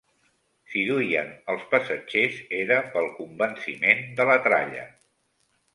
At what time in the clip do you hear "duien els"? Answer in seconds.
0.91-1.67